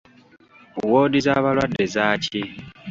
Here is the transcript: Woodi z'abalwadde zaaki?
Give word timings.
Woodi 0.89 1.19
z'abalwadde 1.25 1.83
zaaki? 1.95 2.41